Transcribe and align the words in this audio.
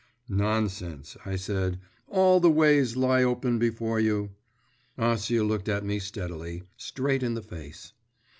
'Nonsense,' 0.27 1.15
I 1.27 1.35
said; 1.35 1.79
'all 2.07 2.39
the 2.39 2.49
ways 2.49 2.95
lie 2.97 3.21
open 3.21 3.59
before 3.59 3.99
you.…' 3.99 4.31
Acia 4.97 5.47
looked 5.47 5.69
at 5.69 5.85
me 5.85 5.99
steadily, 5.99 6.63
straight 6.75 7.21
in 7.21 7.35
the 7.35 7.43
face. 7.43 7.93